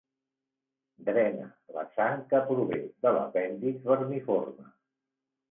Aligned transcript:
Drena 1.09 1.45
la 1.75 1.83
sang 1.97 2.23
que 2.31 2.41
prové 2.49 2.81
de 3.05 3.13
l'apèndix 3.19 3.79
vermiforme. 3.93 4.69